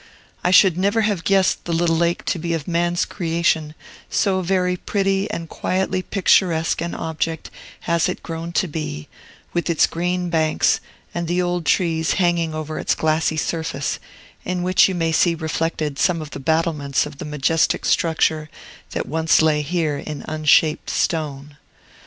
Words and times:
I 0.43 0.49
should 0.49 0.79
never 0.79 1.01
have 1.01 1.23
guessed 1.23 1.65
the 1.65 1.73
little 1.73 1.95
lake 1.95 2.25
to 2.25 2.39
be 2.39 2.55
of 2.55 2.67
man's 2.67 3.05
creation, 3.05 3.75
so 4.09 4.41
very 4.41 4.75
pretty 4.75 5.29
and 5.29 5.47
quietly 5.47 6.01
picturesque 6.01 6.81
an 6.81 6.95
object 6.95 7.51
has 7.81 8.09
it 8.09 8.23
grown 8.23 8.51
to 8.53 8.67
be, 8.67 9.07
with 9.53 9.69
its 9.69 9.85
green 9.85 10.31
banks, 10.31 10.79
and 11.13 11.27
the 11.27 11.39
old 11.39 11.67
trees 11.67 12.13
hanging 12.13 12.55
over 12.55 12.79
its 12.79 12.95
glassy 12.95 13.37
surface, 13.37 13.99
in 14.43 14.63
which 14.63 14.89
you 14.89 14.95
may 14.95 15.11
see 15.11 15.35
reflected 15.35 15.99
some 15.99 16.19
of 16.19 16.31
the 16.31 16.39
battlements 16.39 17.05
of 17.05 17.19
the 17.19 17.23
majestic 17.25 17.85
structure 17.85 18.49
that 18.93 19.05
once 19.05 19.39
lay 19.39 19.61
here 19.61 19.99
in 19.99 20.25
unshaped 20.27 20.89
stone. 20.89 21.57